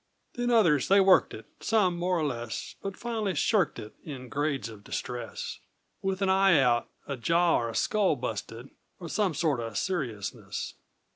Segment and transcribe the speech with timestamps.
[0.33, 4.67] Then others they worked it Some more or less, But finally shirked it, In grades
[4.67, 5.59] of distress,
[6.01, 10.73] With an eye out a jaw or skull busted, Or some sort o' seriousness.